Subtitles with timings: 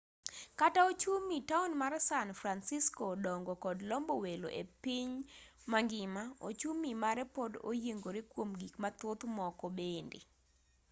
[0.59, 5.11] kata ochumi taon mar san francisco dongo kod lombo welo epiny
[5.71, 10.19] mangima ochumi mare pod oyiengore kuom gik mathoth moko bende